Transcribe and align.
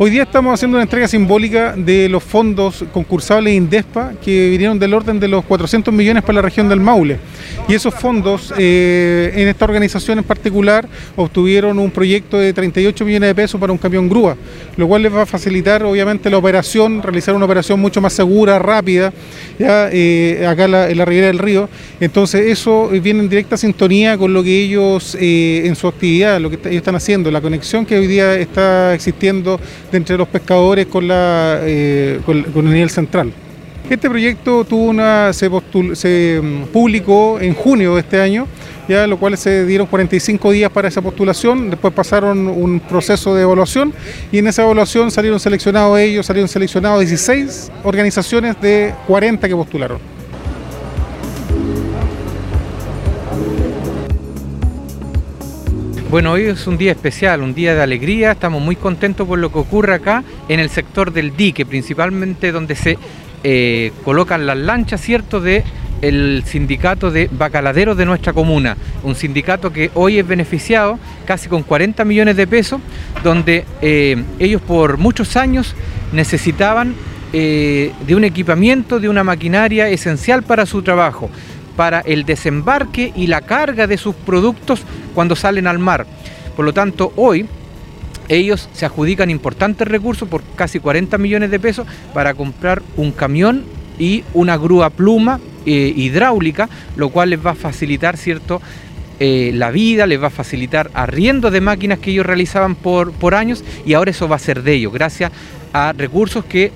Hoy 0.00 0.10
día 0.10 0.22
estamos 0.22 0.54
haciendo 0.54 0.76
una 0.76 0.84
entrega 0.84 1.08
simbólica 1.08 1.74
de 1.76 2.08
los 2.08 2.22
fondos 2.22 2.84
concursables 2.92 3.52
INDESPA 3.52 4.12
que 4.24 4.48
vinieron 4.50 4.78
del 4.78 4.94
orden 4.94 5.18
de 5.18 5.26
los 5.26 5.44
400 5.44 5.92
millones 5.92 6.22
para 6.22 6.34
la 6.34 6.42
región 6.42 6.68
del 6.68 6.78
Maule. 6.78 7.18
Y 7.66 7.74
esos 7.74 7.92
fondos, 7.92 8.54
eh, 8.56 9.32
en 9.34 9.48
esta 9.48 9.64
organización 9.64 10.18
en 10.18 10.24
particular, 10.24 10.88
obtuvieron 11.16 11.80
un 11.80 11.90
proyecto 11.90 12.38
de 12.38 12.52
38 12.52 13.04
millones 13.04 13.28
de 13.30 13.34
pesos 13.34 13.60
para 13.60 13.72
un 13.72 13.78
camión 13.78 14.08
grúa, 14.08 14.36
lo 14.76 14.86
cual 14.86 15.02
les 15.02 15.12
va 15.12 15.22
a 15.22 15.26
facilitar 15.26 15.82
obviamente 15.82 16.30
la 16.30 16.38
operación, 16.38 17.02
realizar 17.02 17.34
una 17.34 17.46
operación 17.46 17.80
mucho 17.80 18.00
más 18.00 18.12
segura, 18.12 18.60
rápida, 18.60 19.12
ya 19.58 19.88
eh, 19.90 20.46
acá 20.48 20.66
en 20.66 20.96
la, 20.96 21.04
Ribera 21.04 21.26
del 21.26 21.40
Río. 21.40 21.68
Entonces 21.98 22.46
eso 22.46 22.88
viene 22.88 23.18
en 23.20 23.28
directa 23.28 23.56
sintonía 23.56 24.16
con 24.16 24.32
lo 24.32 24.44
que 24.44 24.62
ellos 24.62 25.16
eh, 25.20 25.62
en 25.66 25.74
su 25.74 25.88
actividad, 25.88 26.40
lo 26.40 26.50
que 26.50 26.56
ellos 26.56 26.76
están 26.76 26.94
haciendo, 26.94 27.32
la 27.32 27.40
conexión 27.40 27.84
que 27.84 27.98
hoy 27.98 28.06
día 28.06 28.36
está 28.36 28.94
existiendo 28.94 29.58
entre 29.96 30.16
los 30.16 30.28
pescadores 30.28 30.86
con, 30.86 31.08
la, 31.08 31.60
eh, 31.62 32.20
con, 32.24 32.36
el 32.36 32.64
nivel 32.64 32.90
central. 32.90 33.32
Este 33.88 34.10
proyecto 34.10 34.64
tuvo 34.64 34.84
una, 34.84 35.32
se, 35.32 35.50
se 35.94 36.40
mm, 36.42 36.64
publicó 36.72 37.40
en 37.40 37.54
junio 37.54 37.94
de 37.94 38.00
este 38.00 38.20
año, 38.20 38.46
ya 38.88 39.06
lo 39.06 39.18
cual 39.18 39.36
se 39.38 39.64
dieron 39.64 39.86
45 39.86 40.50
días 40.50 40.70
para 40.70 40.88
esa 40.88 41.00
postulación, 41.00 41.70
después 41.70 41.94
pasaron 41.94 42.48
un 42.48 42.80
proceso 42.80 43.34
de 43.34 43.42
evaluación 43.42 43.92
y 44.30 44.38
en 44.38 44.46
esa 44.46 44.62
evaluación 44.62 45.10
salieron 45.10 45.40
seleccionados 45.40 45.98
ellos, 45.98 46.26
salieron 46.26 46.48
seleccionados 46.48 47.00
16 47.00 47.72
organizaciones 47.84 48.60
de 48.60 48.94
40 49.06 49.48
que 49.48 49.56
postularon. 49.56 50.17
Bueno, 56.10 56.32
hoy 56.32 56.44
es 56.44 56.66
un 56.66 56.78
día 56.78 56.92
especial, 56.92 57.42
un 57.42 57.52
día 57.52 57.74
de 57.74 57.82
alegría, 57.82 58.32
estamos 58.32 58.62
muy 58.62 58.76
contentos 58.76 59.28
por 59.28 59.38
lo 59.38 59.52
que 59.52 59.58
ocurre 59.58 59.92
acá 59.92 60.24
en 60.48 60.58
el 60.58 60.70
sector 60.70 61.12
del 61.12 61.36
dique, 61.36 61.66
principalmente 61.66 62.50
donde 62.50 62.76
se 62.76 62.96
eh, 63.44 63.92
colocan 64.06 64.46
las 64.46 64.56
lanchas, 64.56 65.02
¿cierto?, 65.02 65.38
de 65.38 65.64
el 66.00 66.44
sindicato 66.46 67.10
de 67.10 67.28
bacaladeros 67.30 67.94
de 67.98 68.06
nuestra 68.06 68.32
comuna, 68.32 68.78
un 69.02 69.16
sindicato 69.16 69.70
que 69.70 69.90
hoy 69.92 70.18
es 70.18 70.26
beneficiado 70.26 70.98
casi 71.26 71.50
con 71.50 71.62
40 71.62 72.06
millones 72.06 72.36
de 72.36 72.46
pesos, 72.46 72.80
donde 73.22 73.66
eh, 73.82 74.16
ellos 74.38 74.62
por 74.62 74.96
muchos 74.96 75.36
años 75.36 75.74
necesitaban 76.14 76.94
eh, 77.34 77.92
de 78.06 78.14
un 78.14 78.24
equipamiento, 78.24 78.98
de 78.98 79.10
una 79.10 79.24
maquinaria 79.24 79.90
esencial 79.90 80.42
para 80.42 80.64
su 80.64 80.80
trabajo 80.80 81.28
para 81.78 82.00
el 82.00 82.24
desembarque 82.24 83.12
y 83.14 83.28
la 83.28 83.40
carga 83.40 83.86
de 83.86 83.98
sus 83.98 84.16
productos 84.16 84.82
cuando 85.14 85.36
salen 85.36 85.68
al 85.68 85.78
mar. 85.78 86.06
Por 86.56 86.64
lo 86.64 86.74
tanto, 86.74 87.12
hoy 87.14 87.46
ellos 88.28 88.68
se 88.72 88.84
adjudican 88.84 89.30
importantes 89.30 89.86
recursos 89.86 90.28
por 90.28 90.42
casi 90.56 90.80
40 90.80 91.16
millones 91.18 91.52
de 91.52 91.60
pesos 91.60 91.86
para 92.12 92.34
comprar 92.34 92.82
un 92.96 93.12
camión 93.12 93.62
y 93.96 94.24
una 94.34 94.56
grúa 94.56 94.90
pluma 94.90 95.38
eh, 95.66 95.92
hidráulica, 95.94 96.68
lo 96.96 97.10
cual 97.10 97.30
les 97.30 97.46
va 97.46 97.52
a 97.52 97.54
facilitar, 97.54 98.16
¿cierto? 98.16 98.60
Eh, 99.20 99.52
la 99.54 99.70
vida, 99.70 100.08
les 100.08 100.20
va 100.20 100.26
a 100.26 100.30
facilitar 100.30 100.90
arriendo 100.94 101.52
de 101.52 101.60
máquinas 101.60 102.00
que 102.00 102.10
ellos 102.10 102.26
realizaban 102.26 102.74
por, 102.74 103.12
por 103.12 103.36
años 103.36 103.62
y 103.86 103.94
ahora 103.94 104.10
eso 104.10 104.26
va 104.26 104.34
a 104.34 104.40
ser 104.40 104.64
de 104.64 104.74
ellos, 104.74 104.92
gracias 104.92 105.30
a 105.72 105.92
recursos 105.92 106.44
que 106.44 106.72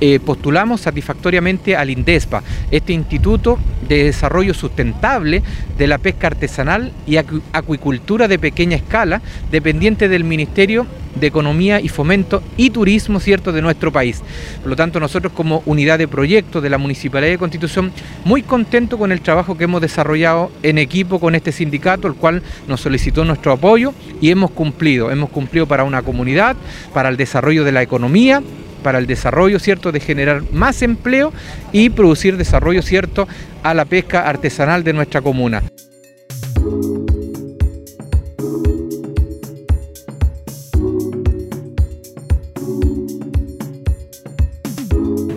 eh, 0.00 0.20
postulamos 0.20 0.80
satisfactoriamente 0.80 1.76
al 1.76 1.90
INDESPA, 1.90 2.42
este 2.70 2.92
Instituto 2.92 3.58
de 3.88 4.04
Desarrollo 4.04 4.54
Sustentable 4.54 5.42
de 5.78 5.86
la 5.86 5.98
Pesca 5.98 6.28
Artesanal 6.28 6.92
y 7.06 7.16
Acuicultura 7.16 8.28
de 8.28 8.38
Pequeña 8.38 8.76
Escala, 8.76 9.22
dependiente 9.50 10.08
del 10.08 10.24
Ministerio 10.24 10.86
de 11.14 11.26
Economía 11.26 11.80
y 11.80 11.88
Fomento 11.88 12.42
y 12.56 12.70
Turismo 12.70 13.20
cierto 13.20 13.52
de 13.52 13.62
nuestro 13.62 13.92
país. 13.92 14.22
Por 14.60 14.70
lo 14.70 14.76
tanto, 14.76 14.98
nosotros 15.00 15.32
como 15.32 15.62
unidad 15.66 15.98
de 15.98 16.08
proyecto 16.08 16.60
de 16.60 16.70
la 16.70 16.78
Municipalidad 16.78 17.30
de 17.30 17.38
Constitución, 17.38 17.92
muy 18.24 18.42
contentos 18.42 18.98
con 18.98 19.12
el 19.12 19.20
trabajo 19.20 19.56
que 19.56 19.64
hemos 19.64 19.80
desarrollado 19.80 20.50
en 20.62 20.78
equipo 20.78 21.20
con 21.20 21.34
este 21.34 21.52
sindicato, 21.52 22.08
el 22.08 22.14
cual 22.14 22.42
nos 22.66 22.80
solicitó 22.80 23.24
nuestro 23.24 23.52
apoyo 23.52 23.94
y 24.20 24.30
hemos 24.30 24.50
cumplido. 24.50 25.10
Hemos 25.10 25.30
cumplido 25.30 25.66
para 25.66 25.84
una 25.84 26.02
comunidad, 26.02 26.56
para 26.92 27.08
el 27.08 27.16
desarrollo 27.16 27.64
de 27.64 27.72
la 27.72 27.82
economía 27.82 28.42
para 28.84 28.98
el 28.98 29.06
desarrollo, 29.08 29.58
¿cierto?, 29.58 29.90
de 29.90 29.98
generar 29.98 30.42
más 30.52 30.82
empleo 30.82 31.32
y 31.72 31.88
producir 31.88 32.36
desarrollo, 32.36 32.82
¿cierto?, 32.82 33.26
a 33.64 33.74
la 33.74 33.86
pesca 33.86 34.28
artesanal 34.28 34.84
de 34.84 34.92
nuestra 34.92 35.22
comuna. 35.22 35.62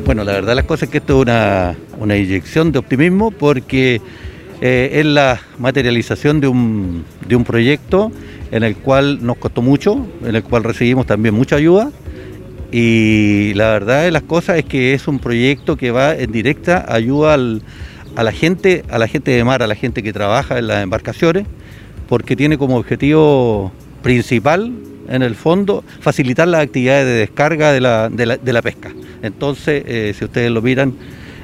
Bueno, 0.06 0.24
la 0.24 0.34
verdad 0.34 0.56
las 0.56 0.66
cosas 0.66 0.84
es 0.84 0.90
que 0.90 0.98
esto 1.00 1.18
es 1.18 1.22
una, 1.24 1.76
una 2.00 2.18
inyección 2.18 2.72
de 2.72 2.80
optimismo 2.80 3.32
porque 3.32 4.02
eh, 4.62 4.90
es 4.94 5.06
la 5.06 5.40
materialización 5.58 6.42
de 6.42 6.48
un, 6.48 7.06
de 7.28 7.36
un 7.36 7.44
proyecto 7.44 8.12
en 8.52 8.64
el 8.64 8.76
cual 8.76 9.20
nos 9.26 9.38
costó 9.38 9.62
mucho, 9.62 10.06
en 10.24 10.36
el 10.36 10.44
cual 10.44 10.64
recibimos 10.64 11.06
también 11.06 11.34
mucha 11.34 11.56
ayuda 11.56 11.92
y 12.72 13.54
la 13.56 13.72
verdad 13.72 14.04
de 14.04 14.12
las 14.12 14.24
cosas 14.24 14.58
es 14.58 14.66
que 14.66 14.94
es 14.94 15.08
un 15.08 15.20
proyecto 15.20 15.78
que 15.78 15.92
va 15.92 16.14
en 16.14 16.32
directa 16.32 16.86
ayuda 16.88 17.36
a 17.36 18.24
la 18.24 18.32
gente, 18.32 18.84
a 18.90 18.98
la 18.98 19.08
gente 19.08 19.32
de 19.32 19.44
mar, 19.44 19.64
a 19.64 19.68
la 19.68 19.76
gente 19.76 20.04
que 20.04 20.12
trabaja 20.12 20.58
en 20.60 20.68
las 20.68 20.84
embarcaciones, 20.84 21.46
porque 22.10 22.36
tiene 22.36 22.58
como 22.58 22.78
objetivo 22.78 23.72
principal, 24.02 24.74
en 25.10 25.22
el 25.22 25.36
fondo, 25.36 25.86
facilitar 26.02 26.48
las 26.50 26.62
actividades 26.62 27.06
de 27.06 27.14
descarga 27.14 27.72
de 27.72 27.82
la, 27.82 28.62
pesca. 28.62 28.92
Entonces, 29.22 29.84
eh, 29.86 30.14
si 30.18 30.26
ustedes 30.26 30.52
lo 30.52 30.62
miran, 30.62 30.94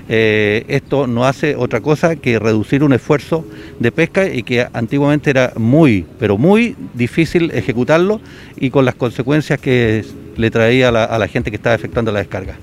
eh, 0.09 0.65
esto 0.67 1.07
no 1.07 1.25
hace 1.25 1.55
otra 1.55 1.79
cosa 1.79 2.17
que 2.17 2.37
reducir 2.37 2.83
un 2.83 2.91
esfuerzo 2.91 3.45
de 3.79 3.91
pesca 3.91 4.27
y 4.27 4.43
que 4.43 4.67
antiguamente 4.73 5.29
era 5.29 5.53
muy, 5.55 6.05
pero 6.19 6.37
muy 6.37 6.75
difícil 6.93 7.51
ejecutarlo 7.51 8.19
y 8.57 8.69
con 8.69 8.83
las 8.83 8.95
consecuencias 8.95 9.59
que 9.61 10.03
le 10.35 10.51
traía 10.51 10.89
a 10.89 11.17
la, 11.17 11.27
gente 11.27 11.49
que 11.49 11.57
estaba 11.57 11.75
efectuando 11.75 12.11
la 12.11 12.19
descarga. 12.19 12.55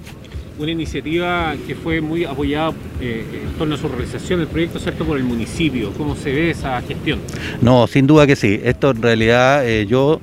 Una 0.58 0.70
iniciativa 0.70 1.54
que 1.66 1.75
fue 1.75 2.00
muy 2.00 2.25
apoyada 2.25 2.72
eh, 3.00 3.25
en 3.44 3.53
torno 3.58 3.76
a 3.76 3.78
su 3.78 3.88
realización, 3.88 4.41
el 4.41 4.47
proyecto, 4.47 4.78
¿cierto?, 4.78 5.06
por 5.06 5.16
el 5.16 5.25
municipio. 5.25 5.92
¿Cómo 5.97 6.14
se 6.14 6.32
ve 6.32 6.50
esa 6.50 6.80
gestión? 6.82 7.19
No, 7.62 7.86
sin 7.86 8.06
duda 8.06 8.26
que 8.26 8.36
sí. 8.36 8.60
Esto 8.62 8.91
en 8.91 9.00
realidad 9.00 9.66
eh, 9.66 9.86
yo 9.86 10.20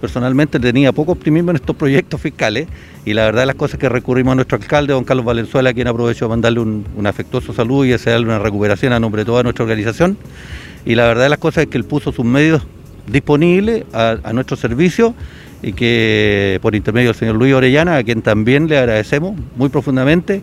personalmente 0.00 0.58
tenía 0.58 0.92
poco 0.92 1.12
optimismo 1.12 1.50
en 1.50 1.56
estos 1.56 1.76
proyectos 1.76 2.20
fiscales 2.20 2.68
y 3.04 3.12
la 3.14 3.24
verdad 3.24 3.42
de 3.42 3.46
las 3.46 3.56
cosas 3.56 3.78
que 3.78 3.88
recurrimos 3.88 4.32
a 4.32 4.34
nuestro 4.36 4.56
alcalde, 4.56 4.92
don 4.92 5.04
Carlos 5.04 5.24
Valenzuela, 5.24 5.70
a 5.70 5.74
quien 5.74 5.88
aprovecho 5.88 6.24
de 6.24 6.28
mandarle 6.30 6.60
un, 6.60 7.06
afectuoso 7.06 7.52
saludo 7.52 7.84
y 7.84 7.90
desearle 7.90 8.26
una 8.26 8.38
recuperación 8.38 8.92
a 8.92 9.00
nombre 9.00 9.22
de 9.22 9.26
toda 9.26 9.42
nuestra 9.42 9.64
organización. 9.64 10.16
Y 10.84 10.94
la 10.94 11.06
verdad 11.06 11.24
de 11.24 11.28
las 11.28 11.38
cosas 11.38 11.64
es 11.64 11.70
que 11.70 11.78
él 11.78 11.84
puso 11.84 12.12
sus 12.12 12.24
medios 12.24 12.62
disponibles 13.06 13.84
a, 13.92 14.32
nuestro 14.32 14.56
servicio 14.56 15.14
y 15.62 15.72
que 15.72 16.58
por 16.62 16.74
intermedio 16.74 17.10
del 17.10 17.18
señor 17.18 17.36
Luis 17.36 17.54
Orellana, 17.54 17.96
a 17.96 18.04
quien 18.04 18.22
también 18.22 18.68
le 18.68 18.78
agradecemos 18.78 19.34
muy 19.56 19.68
profundamente, 19.68 20.42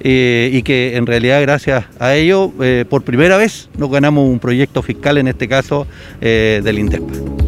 eh, 0.00 0.50
y 0.52 0.62
que 0.62 0.96
en 0.96 1.06
realidad 1.06 1.40
gracias 1.42 1.84
a 1.98 2.14
ello, 2.14 2.52
eh, 2.60 2.84
por 2.88 3.02
primera 3.02 3.36
vez 3.36 3.68
nos 3.78 3.90
ganamos 3.90 4.28
un 4.28 4.38
proyecto 4.38 4.82
fiscal, 4.82 5.18
en 5.18 5.28
este 5.28 5.48
caso 5.48 5.86
eh, 6.20 6.60
del 6.62 6.78
INDEP. 6.78 7.45